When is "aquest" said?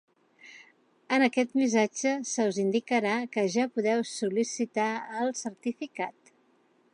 1.25-1.51